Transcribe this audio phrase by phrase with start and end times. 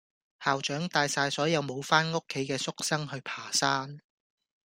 [0.43, 3.99] 校長帶晒所有無返屋企嘅宿生去爬山